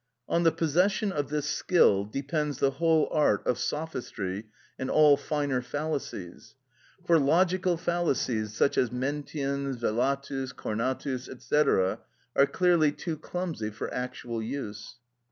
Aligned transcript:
On 0.27 0.41
the 0.41 0.51
possession 0.51 1.11
of 1.11 1.29
this 1.29 1.45
skill 1.45 2.05
depends 2.05 2.57
the 2.57 2.71
whole 2.71 3.07
art 3.11 3.45
of 3.45 3.59
sophistry 3.59 4.45
and 4.79 4.89
all 4.89 5.15
finer 5.15 5.61
fallacies; 5.61 6.55
for 7.05 7.19
logical 7.19 7.77
fallacies 7.77 8.51
such 8.51 8.79
as 8.79 8.91
mentiens, 8.91 9.75
velatus, 9.77 10.53
cornatus, 10.53 11.29
&c., 11.37 11.55
are 11.55 12.47
clearly 12.51 12.91
too 12.91 13.15
clumsy 13.15 13.69
for 13.69 13.93
actual 13.93 14.41
use. 14.41 14.95